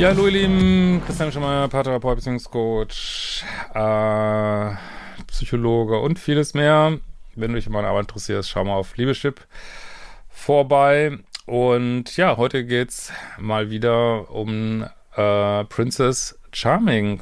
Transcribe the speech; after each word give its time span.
Ja, 0.00 0.08
hallo 0.08 0.28
ihr 0.28 0.32
Lieben, 0.32 1.02
Christian 1.04 1.30
Schemmer, 1.30 1.68
Paartherapeut, 1.68 2.16
Beziehungscoach, 2.16 3.44
äh, 3.74 4.74
Psychologe 5.26 5.98
und 5.98 6.18
vieles 6.18 6.54
mehr. 6.54 6.98
Wenn 7.34 7.50
du 7.50 7.56
dich 7.56 7.66
für 7.66 7.70
meine 7.70 7.88
Arbeit 7.88 8.04
interessierst, 8.04 8.48
schau 8.48 8.64
mal 8.64 8.76
auf 8.76 8.96
Liebeschip 8.96 9.46
vorbei. 10.30 11.18
Und 11.44 12.16
ja, 12.16 12.38
heute 12.38 12.64
geht's 12.64 13.12
mal 13.38 13.68
wieder 13.68 14.30
um 14.30 14.86
äh, 15.16 15.64
Princess 15.64 16.38
Charming. 16.50 17.20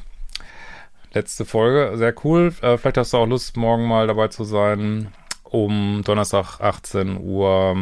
Letzte 1.12 1.46
Folge, 1.46 1.96
sehr 1.96 2.14
cool. 2.22 2.54
Äh, 2.62 2.78
vielleicht 2.78 2.98
hast 2.98 3.12
du 3.12 3.16
auch 3.16 3.26
Lust, 3.26 3.56
morgen 3.56 3.88
mal 3.88 4.06
dabei 4.06 4.28
zu 4.28 4.44
sein, 4.44 5.12
um 5.42 6.02
Donnerstag 6.04 6.60
18 6.60 7.18
Uhr, 7.20 7.76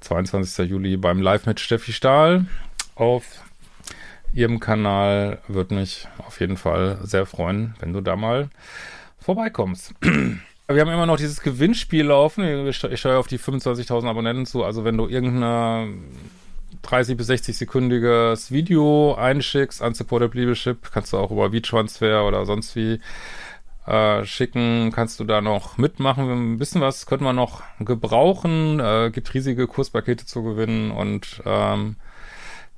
22. 0.00 0.70
Juli 0.70 0.96
beim 0.96 1.20
Live 1.20 1.44
mit 1.44 1.60
Steffi 1.60 1.92
Stahl 1.92 2.46
auf 2.94 3.24
ihrem 4.32 4.60
Kanal. 4.60 5.38
Würde 5.48 5.74
mich 5.74 6.08
auf 6.18 6.40
jeden 6.40 6.56
Fall 6.56 6.98
sehr 7.02 7.26
freuen, 7.26 7.74
wenn 7.80 7.92
du 7.92 8.00
da 8.00 8.16
mal 8.16 8.50
vorbeikommst. 9.18 9.94
Wir 10.02 10.80
haben 10.80 10.90
immer 10.90 11.06
noch 11.06 11.16
dieses 11.16 11.40
Gewinnspiel 11.40 12.04
laufen. 12.04 12.68
Ich 12.68 12.76
steuere 12.76 13.18
auf 13.18 13.26
die 13.26 13.40
25.000 13.40 14.08
Abonnenten 14.08 14.46
zu. 14.46 14.62
Also 14.62 14.84
wenn 14.84 14.96
du 14.96 15.08
irgendeine 15.08 15.88
30 16.82 17.16
bis 17.16 17.26
60 17.26 17.56
sekündiges 17.56 18.52
Video 18.52 19.14
einschickst 19.14 19.82
an 19.82 19.94
Supported 19.94 20.34
Leadership, 20.34 20.92
kannst 20.92 21.12
du 21.12 21.18
auch 21.18 21.32
über 21.32 21.50
V-Transfer 21.50 22.24
oder 22.24 22.46
sonst 22.46 22.76
wie 22.76 23.00
äh, 23.86 24.24
schicken, 24.24 24.92
kannst 24.94 25.18
du 25.18 25.24
da 25.24 25.40
noch 25.40 25.76
mitmachen. 25.76 26.30
Ein 26.30 26.58
bisschen 26.58 26.80
was 26.80 27.06
könnten 27.06 27.24
wir 27.24 27.32
noch 27.32 27.62
gebrauchen. 27.80 28.78
Äh, 28.78 29.10
gibt 29.12 29.34
riesige 29.34 29.66
Kurspakete 29.66 30.24
zu 30.24 30.44
gewinnen 30.44 30.92
und 30.92 31.42
ähm, 31.44 31.96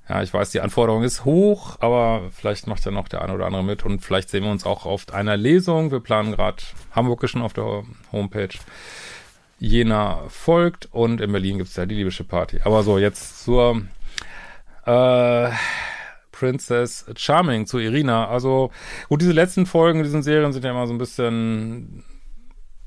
ja, 0.09 0.23
ich 0.23 0.35
weiß, 0.35 0.51
die 0.51 0.61
Anforderung 0.61 1.05
ist 1.05 1.25
hoch, 1.25 1.77
aber 1.81 2.31
vielleicht 2.33 2.67
macht 2.67 2.85
ja 2.85 2.91
noch 2.91 3.09
der 3.09 3.23
eine 3.23 3.35
oder 3.35 3.47
andere 3.47 3.63
mit 3.63 3.85
und 3.85 4.01
vielleicht 4.01 4.31
sehen 4.31 4.45
wir 4.45 4.51
uns 4.51 4.67
auch 4.67 4.85
auf 4.85 5.13
einer 5.13 5.37
Lesung. 5.37 5.91
Wir 5.91 6.01
planen 6.01 6.33
gerade 6.33 6.63
Hamburg 6.91 7.23
ist 7.23 7.31
schon 7.31 7.43
auf 7.43 7.53
der 7.53 7.85
Homepage. 8.11 8.59
Jena 9.59 10.25
folgt 10.29 10.89
und 10.91 11.21
in 11.21 11.31
Berlin 11.31 11.59
gibt 11.59 11.71
es 11.71 11.77
ja 11.77 11.87
die 11.87 11.95
Liebische 11.95 12.25
Party. 12.25 12.61
Aber 12.65 12.83
so, 12.83 12.99
jetzt 12.99 13.45
zur 13.45 13.83
äh, 14.87 15.51
Princess 16.33 17.07
Charming, 17.17 17.67
zu 17.67 17.79
Irina. 17.79 18.27
Also, 18.27 18.73
gut, 19.09 19.21
diese 19.21 19.31
letzten 19.31 19.67
Folgen, 19.67 20.03
diesen 20.03 20.25
Serien 20.25 20.53
sind 20.53 20.65
ja 20.65 20.73
immer 20.73 20.89
so 20.89 20.93
ein 20.93 20.99
bisschen 20.99 22.03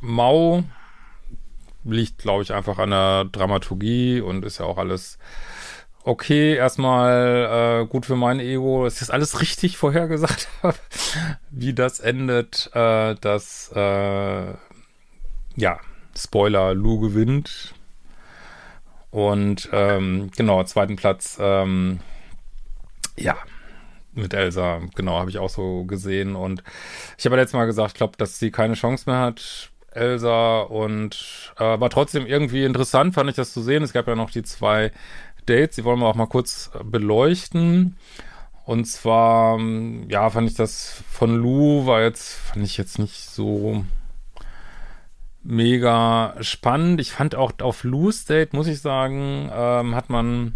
mau. 0.02 0.66
Liegt, 1.86 2.18
glaube 2.18 2.44
ich, 2.44 2.52
einfach 2.52 2.78
an 2.80 2.90
der 2.90 3.26
Dramaturgie 3.26 4.20
und 4.20 4.44
ist 4.44 4.58
ja 4.58 4.66
auch 4.66 4.78
alles 4.78 5.18
okay, 6.06 6.56
erstmal 6.56 7.82
äh, 7.82 7.88
gut 7.88 8.06
für 8.06 8.16
mein 8.16 8.40
Ego, 8.40 8.86
dass 8.86 8.94
ich 8.94 9.00
das 9.00 9.10
alles 9.10 9.42
richtig 9.42 9.78
vorhergesagt 9.78 10.48
habe, 10.64 10.78
wie 11.50 11.74
das 11.74 12.00
endet, 12.00 12.70
äh, 12.74 13.16
dass 13.16 13.72
äh, 13.76 14.54
ja, 15.56 15.80
Spoiler, 16.16 16.74
Lou 16.74 17.00
gewinnt. 17.00 17.74
Und 19.10 19.70
ähm, 19.72 20.30
genau, 20.36 20.64
zweiten 20.66 20.96
Platz, 20.96 21.38
ähm, 21.40 22.00
ja, 23.18 23.38
mit 24.14 24.34
Elsa, 24.34 24.82
genau, 24.96 25.20
habe 25.20 25.30
ich 25.30 25.40
auch 25.40 25.50
so 25.50 25.86
gesehen. 25.86 26.36
Und 26.36 26.64
ich 27.18 27.26
habe 27.26 27.36
letztes 27.36 27.58
Mal 27.58 27.66
gesagt, 27.66 27.94
ich 27.94 27.98
glaube, 27.98 28.18
dass 28.18 28.40
sie 28.40 28.52
keine 28.52 28.76
Chance 28.76 29.10
mehr 29.10 29.20
hat, 29.20 29.72
Elsa. 29.92 30.62
Und 30.62 31.54
äh, 31.58 31.80
war 31.80 31.90
trotzdem 31.90 32.26
irgendwie 32.26 32.64
interessant, 32.64 33.16
fand 33.16 33.30
ich 33.30 33.36
das 33.36 33.54
zu 33.54 33.62
sehen. 33.62 33.84
Es 33.84 33.94
gab 33.94 34.08
ja 34.08 34.16
noch 34.16 34.32
die 34.32 34.44
zwei 34.44 34.92
Dates, 35.46 35.76
die 35.76 35.84
wollen 35.84 36.00
wir 36.00 36.08
auch 36.08 36.16
mal 36.16 36.28
kurz 36.28 36.72
beleuchten. 36.84 37.98
Und 38.66 38.86
zwar, 38.86 39.60
ja, 40.08 40.30
fand 40.30 40.50
ich 40.50 40.56
das 40.56 41.04
von 41.10 41.36
Lou 41.36 41.86
war 41.86 42.02
jetzt, 42.02 42.34
fand 42.34 42.66
ich 42.66 42.78
jetzt 42.78 42.98
nicht 42.98 43.30
so 43.30 43.86
mega 45.44 46.36
spannend. 46.42 47.00
Ich 47.00 47.12
fand 47.12 47.36
auch 47.36 47.54
auf 47.62 47.84
Lou's 47.84 48.26
Date, 48.26 48.54
muss 48.54 48.68
ich 48.68 48.82
sagen, 48.82 49.50
ähm, 49.54 49.96
hat 49.96 50.10
man 50.10 50.56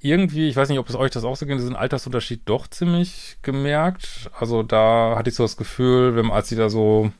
irgendwie, 0.00 0.48
ich 0.48 0.56
weiß 0.56 0.68
nicht, 0.68 0.78
ob 0.78 0.88
es 0.88 0.94
euch 0.94 1.10
das 1.10 1.24
auch 1.24 1.36
so 1.36 1.46
geht, 1.46 1.58
diesen 1.58 1.76
Altersunterschied 1.76 2.42
doch 2.46 2.66
ziemlich 2.68 3.36
gemerkt. 3.42 4.30
Also 4.38 4.62
da 4.62 5.14
hatte 5.16 5.30
ich 5.30 5.36
so 5.36 5.44
das 5.44 5.56
Gefühl, 5.56 6.16
wenn, 6.16 6.30
als 6.30 6.48
sie 6.48 6.56
da 6.56 6.70
so 6.70 7.12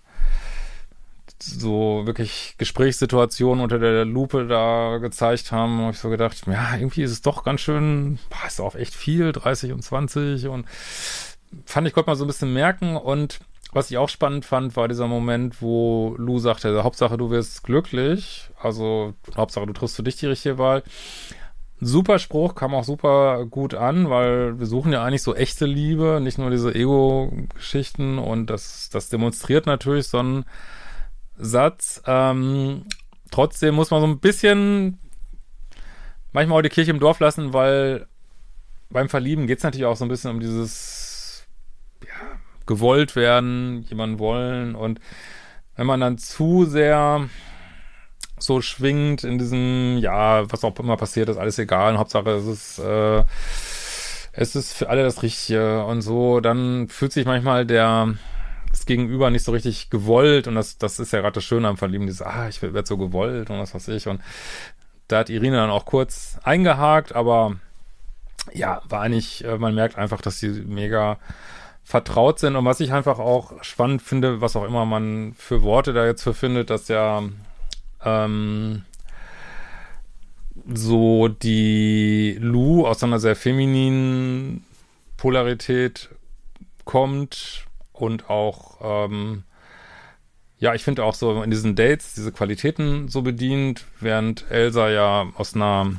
so 1.43 2.03
wirklich 2.05 2.55
Gesprächssituationen 2.59 3.63
unter 3.63 3.79
der 3.79 4.05
Lupe 4.05 4.47
da 4.47 4.99
gezeigt 4.99 5.53
haben, 5.53 5.81
habe 5.81 5.93
ich 5.93 5.99
so 5.99 6.09
gedacht, 6.09 6.43
ja, 6.47 6.77
irgendwie 6.77 7.03
ist 7.03 7.13
es 7.13 7.23
doch 7.23 7.45
ganz 7.45 7.61
schön, 7.61 8.19
boah, 8.31 8.47
ist 8.47 8.61
auch 8.61 8.75
echt 8.75 8.95
viel, 8.95 9.33
30 9.33 9.73
und 9.73 9.83
20 9.83 10.49
und 10.49 10.67
fand 11.65 11.87
ich, 11.87 11.95
konnte 11.95 12.11
man 12.11 12.17
so 12.17 12.25
ein 12.25 12.29
bisschen 12.29 12.53
merken. 12.53 12.97
Und 12.97 13.41
was 13.73 13.91
ich 13.91 13.99
auch 13.99 14.09
spannend 14.09 14.45
fand, 14.45 14.77
war 14.77 14.89
dieser 14.89 15.07
Moment, 15.07 15.61
wo 15.61 16.15
Lou 16.19 16.39
sagte, 16.39 16.83
Hauptsache 16.83 17.17
du 17.17 17.31
wirst 17.31 17.63
glücklich, 17.63 18.51
also 18.61 19.15
Hauptsache 19.37 19.67
du 19.67 19.73
triffst 19.73 19.97
für 19.97 20.03
dich 20.03 20.17
die 20.17 20.27
richtige 20.27 20.59
Wahl. 20.59 20.83
Super 21.79 22.19
Spruch, 22.19 22.55
kam 22.55 22.75
auch 22.75 22.85
super 22.85 23.45
gut 23.45 23.75
an, 23.75 24.09
weil 24.09 24.59
wir 24.59 24.65
suchen 24.67 24.93
ja 24.93 25.05
eigentlich 25.05 25.23
so 25.23 25.35
echte 25.35 25.67
Liebe, 25.67 26.21
nicht 26.23 26.39
nur 26.39 26.49
diese 26.49 26.75
Ego-Geschichten 26.75 28.19
und 28.19 28.47
das, 28.47 28.89
das 28.91 29.11
demonstriert 29.11 29.67
natürlich 29.67 30.09
so 30.09 30.19
ein 30.19 30.45
Satz. 31.39 32.03
Ähm, 32.07 32.85
trotzdem 33.31 33.75
muss 33.75 33.91
man 33.91 34.01
so 34.01 34.07
ein 34.07 34.21
bisschen 34.21 34.99
manchmal 36.33 36.59
auch 36.59 36.63
die 36.63 36.69
Kirche 36.69 36.91
im 36.91 37.01
Dorf 37.01 37.21
lassen, 37.21 37.53
weil 37.53 38.07
beim 38.91 39.09
Verlieben 39.09 39.47
geht 39.47 39.59
es 39.59 39.65
natürlich 39.65 39.87
auch 39.87 39.97
so 39.97 40.05
ein 40.05 40.09
bisschen 40.09 40.31
um 40.31 40.41
dieses 40.41 41.47
ja, 42.05 42.39
gewollt 42.67 43.17
werden, 43.17 43.83
jemanden 43.89 44.19
wollen 44.19 44.75
und 44.75 45.01
wenn 45.77 45.87
man 45.87 46.01
dann 46.01 46.19
zu 46.19 46.65
sehr 46.65 47.29
so 48.39 48.61
schwingt 48.61 49.25
in 49.25 49.39
diesem, 49.39 49.99
ja, 49.99 50.51
was 50.51 50.65
auch 50.65 50.79
immer 50.79 50.97
passiert, 50.97 51.29
ist 51.29 51.37
alles 51.39 51.59
egal, 51.59 51.99
Hauptsache 51.99 52.31
es 52.31 52.47
ist, 52.47 52.79
äh, 52.79 53.25
es 54.33 54.55
ist 54.55 54.75
für 54.75 54.89
alle 54.91 55.03
das 55.03 55.23
Richtige 55.23 55.85
und 55.85 56.03
so, 56.03 56.41
dann 56.41 56.89
fühlt 56.89 57.13
sich 57.13 57.25
manchmal 57.25 57.65
der 57.65 58.15
Gegenüber 58.87 59.31
nicht 59.31 59.45
so 59.45 59.53
richtig 59.53 59.91
gewollt 59.91 60.49
und 60.49 60.55
das, 60.55 60.79
das 60.79 60.99
ist 60.99 61.13
ja 61.13 61.21
gerade 61.21 61.35
das 61.35 61.45
Schöne 61.45 61.69
am 61.69 61.77
Verlieben, 61.77 62.07
dieses, 62.07 62.23
ah, 62.23 62.49
ich 62.49 62.63
werde 62.63 62.87
so 62.87 62.97
gewollt 62.97 63.51
und 63.51 63.59
was 63.59 63.75
weiß 63.75 63.89
ich 63.89 64.09
und 64.09 64.21
da 65.09 65.19
hat 65.19 65.31
Irina 65.31 65.59
dann 65.59 65.71
auch 65.71 65.85
kurz 65.85 66.39
eingehakt, 66.43 67.15
aber 67.15 67.57
ja, 68.53 68.83
war 68.89 69.03
eigentlich, 69.03 69.45
äh, 69.45 69.59
man 69.59 69.75
merkt 69.75 69.97
einfach, 69.99 70.21
dass 70.21 70.39
sie 70.39 70.49
mega 70.49 71.19
vertraut 71.85 72.41
sind 72.41 72.57
und 72.57 72.65
was 72.65 72.81
ich 72.81 72.93
einfach 72.93 73.19
auch 73.19 73.63
spannend 73.63 74.03
finde, 74.03 74.41
was 74.41 74.57
auch 74.57 74.65
immer 74.65 74.85
man 74.85 75.35
für 75.39 75.63
Worte 75.63 75.93
da 75.93 76.05
jetzt 76.05 76.23
für 76.23 76.35
findet, 76.35 76.71
dass 76.71 76.89
ja 76.89 77.23
ähm, 78.05 78.85
so 80.75 81.29
die 81.29 82.39
Lu 82.41 82.87
aus 82.87 83.03
einer 83.05 83.21
sehr 83.21 83.37
femininen 83.37 84.65
Polarität 85.17 86.09
kommt 86.85 87.66
und 88.01 88.31
auch, 88.31 88.79
ähm, 89.09 89.45
ja, 90.59 90.75
ich 90.75 90.85
finde 90.85 91.05
auch 91.05 91.15
so 91.15 91.43
in 91.43 91.51
diesen 91.51 91.75
Dates 91.75 92.15
diese 92.15 92.33
Qualitäten 92.33 93.09
so 93.09 93.23
bedient, 93.23 93.85
während 94.01 94.51
Elsa 94.51 94.89
ja 94.89 95.27
aus 95.37 95.55
einer, 95.55 95.93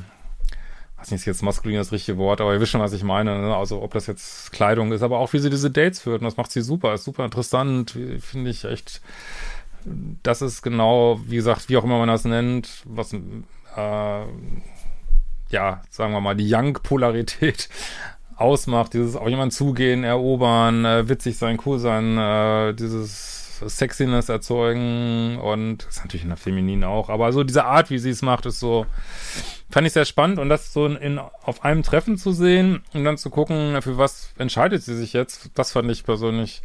weiß 0.96 1.10
nicht, 1.10 1.20
ist 1.20 1.26
jetzt 1.26 1.42
maskulin 1.42 1.78
das 1.78 1.92
richtige 1.92 2.18
Wort, 2.18 2.40
aber 2.40 2.52
ihr 2.54 2.60
wisst 2.60 2.72
schon, 2.72 2.80
was 2.80 2.92
ich 2.92 3.04
meine, 3.04 3.38
ne? 3.40 3.56
also 3.56 3.82
ob 3.82 3.92
das 3.92 4.06
jetzt 4.06 4.50
Kleidung 4.52 4.92
ist, 4.92 5.02
aber 5.02 5.18
auch 5.18 5.32
wie 5.32 5.38
sie 5.38 5.50
diese 5.50 5.70
Dates 5.70 6.00
führt, 6.00 6.20
und 6.20 6.24
das 6.24 6.36
macht 6.36 6.50
sie 6.50 6.62
super, 6.62 6.94
ist 6.94 7.04
super 7.04 7.24
interessant, 7.24 7.96
finde 8.20 8.50
ich 8.50 8.64
echt 8.64 9.00
das 10.22 10.42
ist 10.42 10.62
genau, 10.62 11.20
wie 11.26 11.36
gesagt, 11.36 11.68
wie 11.68 11.76
auch 11.76 11.84
immer 11.84 11.98
man 11.98 12.08
das 12.08 12.24
nennt, 12.24 12.82
was, 12.84 13.12
äh, 13.12 14.24
ja, 15.50 15.82
sagen 15.90 16.12
wir 16.12 16.20
mal, 16.20 16.36
die 16.36 16.52
Young-Polarität 16.52 17.68
ausmacht, 18.38 18.94
dieses 18.94 19.16
auf 19.16 19.28
jemanden 19.28 19.50
zugehen, 19.50 20.04
erobern, 20.04 20.84
äh, 20.84 21.08
witzig 21.08 21.36
sein, 21.36 21.58
cool 21.66 21.78
sein, 21.78 22.16
äh, 22.16 22.74
dieses 22.74 23.60
Sexiness 23.66 24.28
erzeugen 24.28 25.38
und 25.38 25.84
ist 25.84 25.98
natürlich 26.04 26.22
in 26.22 26.28
der 26.28 26.38
Femininen 26.38 26.84
auch, 26.84 27.08
aber 27.08 27.32
so 27.32 27.42
diese 27.42 27.64
Art, 27.64 27.90
wie 27.90 27.98
sie 27.98 28.10
es 28.10 28.22
macht, 28.22 28.46
ist 28.46 28.60
so, 28.60 28.86
fand 29.68 29.86
ich 29.86 29.92
sehr 29.92 30.04
spannend 30.04 30.38
und 30.38 30.48
das 30.48 30.72
so 30.72 30.86
in, 30.86 30.96
in, 30.96 31.18
auf 31.18 31.64
einem 31.64 31.82
Treffen 31.82 32.16
zu 32.16 32.32
sehen 32.32 32.82
und 32.94 33.04
dann 33.04 33.18
zu 33.18 33.30
gucken, 33.30 33.82
für 33.82 33.98
was 33.98 34.32
entscheidet 34.38 34.82
sie 34.82 34.96
sich 34.96 35.12
jetzt, 35.12 35.50
das 35.54 35.72
fand 35.72 35.90
ich 35.90 36.04
persönlich 36.04 36.62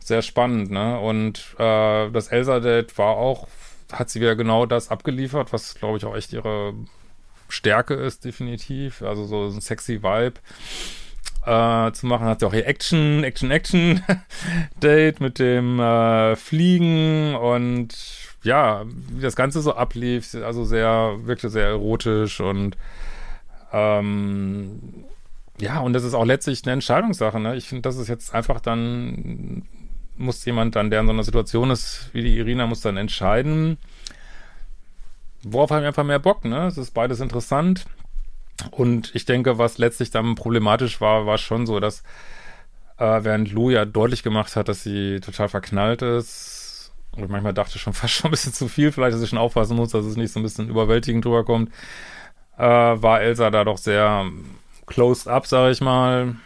sehr 0.00 0.22
spannend, 0.22 0.70
ne? 0.70 0.98
Und 1.00 1.54
äh, 1.58 2.10
das 2.10 2.28
Elsa-Date 2.28 2.98
war 2.98 3.16
auch, 3.16 3.48
hat 3.90 4.10
sie 4.10 4.20
wieder 4.20 4.36
genau 4.36 4.66
das 4.66 4.90
abgeliefert, 4.90 5.52
was, 5.52 5.76
glaube 5.76 5.96
ich, 5.96 6.04
auch 6.04 6.14
echt 6.14 6.32
ihre 6.34 6.74
Stärke 7.48 7.94
ist, 7.94 8.24
definitiv. 8.24 9.02
Also 9.02 9.24
so 9.24 9.44
ein 9.46 9.60
sexy 9.62 10.02
Vibe 10.02 10.40
äh, 11.46 11.92
zu 11.92 12.06
machen. 12.06 12.26
Hat 12.26 12.40
sie 12.40 12.46
auch 12.46 12.54
ihr 12.54 12.66
Action, 12.66 13.24
Action, 13.24 13.50
Action 13.50 14.02
Date 14.82 15.20
mit 15.20 15.38
dem 15.38 15.80
äh, 15.80 16.36
Fliegen 16.36 17.34
und 17.34 17.94
ja, 18.42 18.84
wie 18.86 19.22
das 19.22 19.36
Ganze 19.36 19.62
so 19.62 19.74
ablief, 19.74 20.34
also 20.34 20.64
sehr, 20.64 21.16
wirklich 21.24 21.50
sehr 21.50 21.68
erotisch 21.68 22.40
und 22.40 22.76
ähm, 23.72 25.04
ja, 25.60 25.80
und 25.80 25.92
das 25.92 26.04
ist 26.04 26.14
auch 26.14 26.24
letztlich 26.24 26.62
eine 26.64 26.72
Entscheidungssache. 26.72 27.40
Ne? 27.40 27.56
Ich 27.56 27.68
finde, 27.68 27.82
das 27.82 27.96
ist 27.96 28.08
jetzt 28.08 28.34
einfach 28.34 28.60
dann, 28.60 29.62
muss 30.16 30.44
jemand 30.44 30.76
dann, 30.76 30.90
der 30.90 31.00
in 31.00 31.06
so 31.06 31.12
einer 31.12 31.24
Situation 31.24 31.70
ist, 31.70 32.10
wie 32.12 32.22
die 32.22 32.36
Irina, 32.36 32.66
muss 32.66 32.80
dann 32.80 32.96
entscheiden, 32.96 33.78
worauf 35.42 35.70
haben 35.70 35.82
wir 35.82 35.88
einfach 35.88 36.04
mehr 36.04 36.18
Bock, 36.18 36.44
ne? 36.44 36.66
Es 36.66 36.78
ist 36.78 36.92
beides 36.92 37.20
interessant. 37.20 37.86
Und 38.70 39.14
ich 39.14 39.24
denke, 39.24 39.58
was 39.58 39.78
letztlich 39.78 40.10
dann 40.10 40.34
problematisch 40.34 41.00
war, 41.00 41.26
war 41.26 41.38
schon 41.38 41.66
so, 41.66 41.80
dass 41.80 42.02
äh, 42.98 43.24
während 43.24 43.52
Lou 43.52 43.70
ja 43.70 43.84
deutlich 43.84 44.22
gemacht 44.22 44.54
hat, 44.56 44.68
dass 44.68 44.82
sie 44.82 45.20
total 45.20 45.48
verknallt 45.48 46.02
ist, 46.02 46.92
und 47.16 47.30
manchmal 47.30 47.54
dachte 47.54 47.78
schon 47.78 47.92
fast 47.92 48.14
schon 48.14 48.28
ein 48.28 48.32
bisschen 48.32 48.52
zu 48.52 48.68
viel, 48.68 48.92
vielleicht, 48.92 49.14
dass 49.14 49.22
ich 49.22 49.30
schon 49.30 49.38
aufpassen 49.38 49.76
muss, 49.76 49.90
dass 49.90 50.04
es 50.04 50.16
nicht 50.16 50.32
so 50.32 50.40
ein 50.40 50.42
bisschen 50.42 50.68
überwältigend 50.68 51.24
drüber 51.24 51.44
kommt, 51.44 51.70
äh, 52.56 52.62
war 52.62 53.20
Elsa 53.20 53.50
da 53.50 53.64
doch 53.64 53.78
sehr 53.78 54.30
closed 54.86 55.28
up, 55.28 55.46
sage 55.46 55.72
ich 55.72 55.80
mal. 55.80 56.36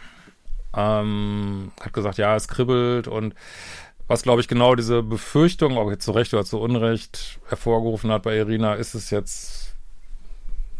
Ähm, 0.76 1.72
hat 1.80 1.92
gesagt, 1.92 2.18
ja, 2.18 2.36
es 2.36 2.46
kribbelt 2.46 3.08
und 3.08 3.34
was, 4.06 4.22
glaube 4.22 4.40
ich, 4.40 4.48
genau 4.48 4.74
diese 4.74 5.02
Befürchtung, 5.02 5.76
ob 5.76 5.90
jetzt 5.90 6.04
zu 6.04 6.12
Recht 6.12 6.32
oder 6.32 6.44
zu 6.44 6.58
Unrecht 6.60 7.38
hervorgerufen 7.48 8.10
hat 8.10 8.22
bei 8.22 8.36
Irina, 8.36 8.74
ist 8.74 8.94
es 8.94 9.10
jetzt 9.10 9.67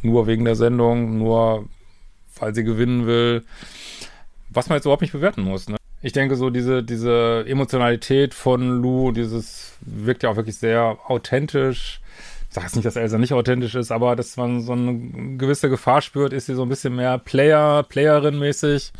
nur 0.03 0.27
wegen 0.27 0.45
der 0.45 0.57
Sendung, 0.57 1.19
nur 1.19 1.69
weil 2.39 2.55
sie 2.55 2.65
gewinnen 2.65 3.07
will, 3.07 3.45
was 4.51 4.69
man 4.69 4.77
jetzt 4.77 4.85
überhaupt 4.85 5.03
nicht 5.03 5.13
bewerten 5.13 5.43
muss. 5.43 5.69
Ne? 5.69 5.77
Ich 6.01 6.13
denke, 6.13 6.37
so 6.37 6.51
diese, 6.51 6.83
diese 6.83 7.45
Emotionalität 7.47 8.35
von 8.35 8.81
Lou, 8.81 9.11
dieses 9.11 9.77
wirkt 9.81 10.23
ja 10.23 10.31
auch 10.31 10.37
wirklich 10.37 10.57
sehr 10.57 10.99
authentisch. 11.07 12.01
Ich 12.49 12.55
sage 12.55 12.67
jetzt 12.67 12.77
nicht, 12.77 12.87
dass 12.87 12.97
Elsa 12.97 13.19
nicht 13.19 13.35
authentisch 13.35 13.75
ist, 13.75 13.91
aber 13.91 14.17
dass 14.17 14.37
man 14.37 14.63
so 14.63 14.73
eine 14.73 15.37
gewisse 15.37 15.69
Gefahr 15.69 16.01
spürt, 16.01 16.33
ist 16.33 16.47
sie 16.47 16.55
so 16.55 16.63
ein 16.63 16.69
bisschen 16.69 16.97
mehr 16.97 17.19
Player, 17.19 17.83
Playerin-mäßig 17.83 18.93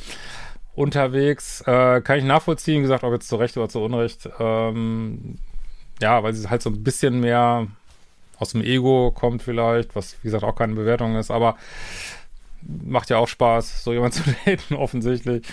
unterwegs. 0.75 1.63
Äh, 1.63 2.01
kann 2.03 2.19
ich 2.19 2.25
nachvollziehen, 2.25 2.83
gesagt, 2.83 3.05
ob 3.05 3.13
jetzt 3.13 3.29
zu 3.29 3.37
Recht 3.37 3.57
oder 3.57 3.69
zu 3.69 3.81
Unrecht. 3.81 4.29
Ähm, 4.39 5.39
ja, 6.01 6.23
weil 6.23 6.35
sie 6.35 6.49
halt 6.51 6.63
so 6.63 6.71
ein 6.71 6.85
bisschen 6.85 7.21
mehr 7.21 7.69
aus 8.39 8.53
dem 8.53 8.63
Ego 8.63 9.11
kommt 9.11 9.43
vielleicht, 9.43 9.95
was 9.97 10.17
wie 10.23 10.29
gesagt 10.29 10.45
auch 10.45 10.55
keine 10.55 10.75
Bewertung 10.75 11.17
ist, 11.17 11.31
aber 11.31 11.57
macht 12.63 13.11
ja 13.11 13.19
auch 13.19 13.29
Spaß, 13.29 13.85
so 13.85 13.93
jemand 13.93 14.15
zu 14.15 14.23
daten, 14.45 14.75
offensichtlich. 14.75 15.47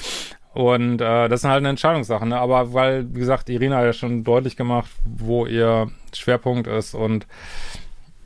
Und 0.54 1.02
äh, 1.02 1.28
das 1.28 1.42
ist 1.42 1.50
halt 1.50 1.58
eine 1.58 1.70
Entscheidungssache, 1.70 2.26
ne? 2.26 2.38
Aber 2.40 2.74
weil, 2.74 3.14
wie 3.14 3.20
gesagt, 3.20 3.50
Irina 3.50 3.78
hat 3.78 3.86
ja 3.86 3.94
schon 3.94 4.24
deutlich 4.24 4.56
gemacht, 4.56 4.90
wo 5.04 5.46
ihr 5.46 5.92
Schwerpunkt 6.14 6.68
ist 6.68 6.94
und 6.94 7.28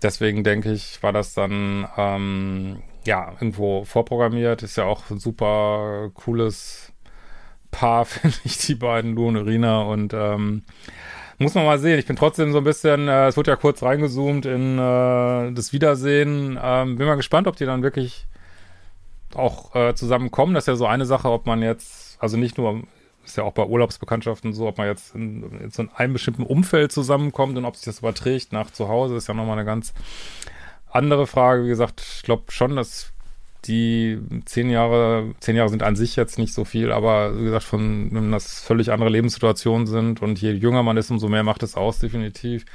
deswegen 0.02 0.44
denke 0.44 0.72
ich, 0.72 1.02
war 1.02 1.12
das 1.12 1.34
dann 1.34 1.88
ähm, 1.98 2.84
ja 3.06 3.32
irgendwo 3.32 3.84
vorprogrammiert. 3.84 4.64
Ist 4.64 4.78
ja 4.78 4.86
auch 4.86 5.10
ein 5.10 5.20
super 5.20 6.12
cooles 6.14 6.94
Paar, 7.72 8.06
finde 8.06 8.38
ich, 8.44 8.58
die 8.60 8.76
beiden, 8.76 9.16
Lu 9.16 9.28
und 9.28 9.36
Irina. 9.36 9.82
Und 9.82 10.14
ähm, 10.14 10.64
muss 11.40 11.56
man 11.56 11.66
mal 11.66 11.80
sehen. 11.80 11.98
Ich 11.98 12.06
bin 12.06 12.16
trotzdem 12.16 12.52
so 12.52 12.60
ein 12.60 12.64
bisschen, 12.64 13.08
äh, 13.08 13.28
es 13.28 13.38
wurde 13.38 13.52
ja 13.52 13.56
kurz 13.56 13.82
reingezoomt 13.82 14.46
in 14.46 14.78
äh, 14.78 15.52
das 15.54 15.74
Wiedersehen. 15.74 16.60
Ähm, 16.62 16.98
bin 16.98 17.08
mal 17.08 17.16
gespannt, 17.16 17.48
ob 17.48 17.56
die 17.56 17.66
dann 17.66 17.82
wirklich 17.82 18.28
auch 19.34 19.74
äh, 19.74 19.96
zusammenkommen. 19.96 20.54
Das 20.54 20.64
ist 20.64 20.68
ja 20.68 20.76
so 20.76 20.86
eine 20.86 21.06
Sache, 21.06 21.30
ob 21.30 21.46
man 21.46 21.62
jetzt, 21.62 22.22
also 22.22 22.38
nicht 22.38 22.58
nur, 22.58 22.84
ist 23.24 23.38
ja 23.38 23.44
auch 23.44 23.54
bei 23.54 23.64
Urlaubsbekanntschaften 23.64 24.54
so, 24.54 24.68
ob 24.68 24.78
man 24.78 24.88
jetzt 24.88 25.16
in, 25.16 25.44
in 25.62 25.72
so 25.72 25.86
einem 25.96 26.14
bestimmten 26.14 26.44
Umfeld 26.44 26.92
zusammenkommt 26.92 27.58
und 27.58 27.66
ob 27.66 27.76
sich 27.76 27.86
das 27.86 28.00
überträgt 28.00 28.52
nach 28.52 28.72
zu 28.72 28.90
Hause, 28.90 29.16
ist 29.16 29.28
ja 29.28 29.34
nochmal 29.34 29.58
eine 29.58 29.66
ganz 29.66 29.94
andere 30.92 31.26
Frage. 31.26 31.64
Wie 31.64 31.70
gesagt, 31.70 32.02
ich 32.02 32.24
glaube 32.24 32.52
schon, 32.52 32.76
dass 32.76 33.14
die 33.66 34.20
zehn 34.46 34.70
Jahre, 34.70 35.34
zehn 35.40 35.56
Jahre 35.56 35.70
sind 35.70 35.84
an 35.84 35.96
sich 35.96 36.16
jetzt 36.16 36.38
nicht 36.38 36.54
so 36.54 36.66
viel, 36.66 36.92
aber 36.92 37.38
wie 37.38 37.44
gesagt, 37.44 37.66
von, 37.66 38.10
wenn 38.12 38.32
das 38.32 38.62
völlig 38.62 38.92
andere 38.92 39.10
Lebenssituationen 39.10 39.86
sind 39.86 40.22
und 40.22 40.42
je 40.42 40.52
jünger 40.52 40.84
man 40.84 40.98
ist, 40.98 41.12
umso 41.12 41.28
mehr 41.28 41.44
macht 41.44 41.64
es 41.64 41.76
aus, 41.76 42.00
definitiv. 42.00 42.66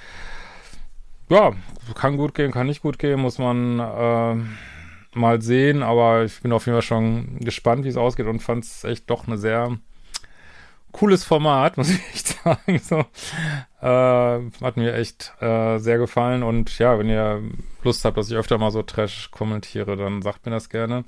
Ja, 1.31 1.53
kann 1.95 2.19
gut 2.19 2.35
gehen, 2.35 2.53
kann 2.53 2.67
nicht 2.67 2.83
gut 2.83 2.99
gehen, 2.99 3.21
muss 3.21 3.39
man 3.39 3.81
äh, 3.81 5.19
mal 5.19 5.41
sehen, 5.41 5.83
aber 5.83 6.25
ich 6.25 6.41
bin 6.43 6.53
auf 6.53 6.67
jeden 6.67 6.77
Fall 6.77 6.83
schon 6.83 7.41
gespannt, 7.41 7.85
wie 7.85 7.89
es 7.89 7.97
ausgeht 7.97 8.27
und 8.27 8.41
fand 8.41 8.65
es 8.65 8.85
echt 8.85 9.09
doch 9.09 9.27
eine 9.27 9.39
sehr 9.39 9.79
cooles 10.93 11.25
Format, 11.25 11.77
muss 11.79 11.91
ich 11.91 12.01
echt 12.13 12.27
sagen. 12.43 12.79
So, 12.79 13.05
äh, 13.85 14.41
hat 14.63 14.77
mir 14.79 14.95
echt 14.95 15.35
äh, 15.41 15.79
sehr 15.79 15.99
gefallen 15.99 16.43
und 16.43 16.79
ja, 16.79 16.99
wenn 16.99 17.11
ihr 17.11 17.43
Lust 17.83 18.05
habt, 18.05 18.17
dass 18.17 18.31
ich 18.31 18.37
öfter 18.37 18.57
mal 18.57 18.71
so 18.71 18.83
Trash 18.83 19.31
kommentiere, 19.31 19.97
dann 19.97 20.23
sagt 20.23 20.47
mir 20.47 20.53
das 20.53 20.71
gerne. 20.71 21.05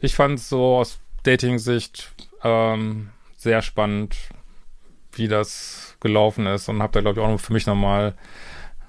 Ich 0.00 0.14
fand 0.14 0.38
es 0.38 0.50
so 0.50 0.76
aus 0.76 1.00
Dating-Sicht 1.22 2.12
ähm, 2.42 3.08
sehr 3.38 3.62
spannend, 3.62 4.16
wie 5.12 5.28
das 5.28 5.96
gelaufen 6.00 6.46
ist 6.46 6.68
und 6.68 6.82
habe 6.82 6.92
da 6.92 7.00
glaube 7.00 7.20
ich 7.20 7.26
auch 7.26 7.40
für 7.40 7.54
mich 7.54 7.66
nochmal 7.66 8.14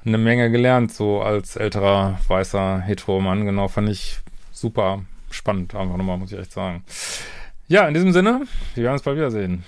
eine 0.06 0.18
Menge 0.18 0.52
gelernt, 0.52 0.92
so 0.92 1.22
als 1.22 1.56
älterer 1.56 2.20
weißer 2.28 2.82
Hetero-Mann. 2.82 3.46
Genau, 3.46 3.70
fand 3.70 3.89
ich 3.89 4.20
super 4.51 5.04
spannend, 5.32 5.74
einfach 5.74 5.96
nochmal, 5.96 6.18
muss 6.18 6.34
ich 6.34 6.39
echt 6.39 6.51
sagen. 6.51 6.84
Ja, 7.70 7.88
in 7.88 7.94
diesem 7.94 8.12
Sinne, 8.12 8.42
wir 8.75 8.84
werden 8.84 8.94
uns 8.94 9.04
bald 9.04 9.18
wiedersehen. 9.18 9.63